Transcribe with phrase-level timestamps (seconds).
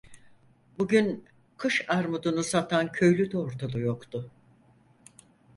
[0.79, 1.25] Bugün,
[1.57, 4.31] kış armudunu satan köylü de ortada yoktu.